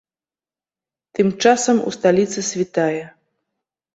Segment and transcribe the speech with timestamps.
[1.19, 3.03] Тым часам у сталіцы світае.